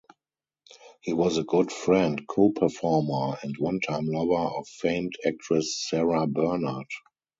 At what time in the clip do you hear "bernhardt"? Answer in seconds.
6.25-6.89